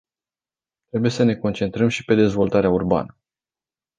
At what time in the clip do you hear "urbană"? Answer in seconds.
2.69-3.17